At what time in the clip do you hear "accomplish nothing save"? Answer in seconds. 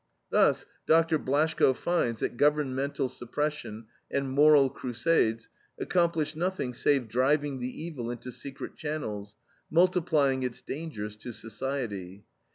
5.79-7.07